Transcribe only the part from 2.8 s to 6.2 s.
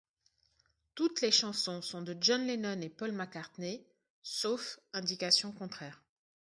et Paul McCartney, sauf indication contraire.